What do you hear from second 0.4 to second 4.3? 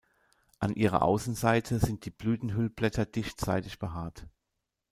An ihrer Außenseite sind die Blütenhüllblätter dicht seidig behaart.